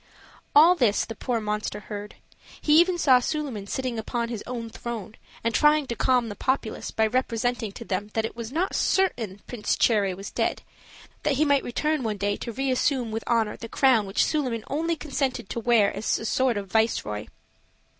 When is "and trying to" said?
5.43-5.95